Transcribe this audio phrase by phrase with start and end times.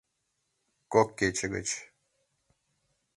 [0.93, 1.67] —Кок кече гыч.